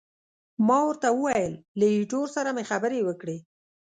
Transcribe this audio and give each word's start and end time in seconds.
ما 0.67 0.79
ورته 0.87 1.07
وویل، 1.13 1.53
له 1.79 1.85
ایټور 1.95 2.27
سره 2.35 2.49
مې 2.55 2.63
خبرې 2.71 2.99
وکړې. 3.07 3.37